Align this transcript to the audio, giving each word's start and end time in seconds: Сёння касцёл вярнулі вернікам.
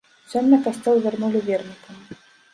Сёння 0.31 0.57
касцёл 0.67 0.97
вярнулі 1.05 1.43
вернікам. 1.51 1.95